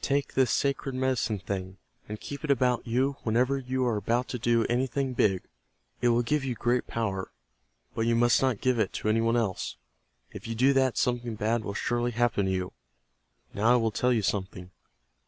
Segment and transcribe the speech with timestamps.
[0.00, 1.76] Take this sacred Medicine Thing,
[2.08, 5.42] and keep it about you whenever you are about to do anything big.
[6.00, 7.32] It will give you great power.
[7.92, 9.74] But you must not give it to any one else.
[10.30, 12.72] If you do that, something bad will surely happen to you.
[13.54, 14.70] Now I will tell you something.